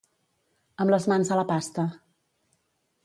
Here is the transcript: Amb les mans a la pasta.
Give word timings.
Amb 0.85 0.93
les 0.95 1.05
mans 1.13 1.31
a 1.35 1.37
la 1.41 1.45
pasta. 1.53 1.85